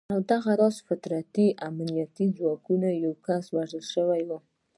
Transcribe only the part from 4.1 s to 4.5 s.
و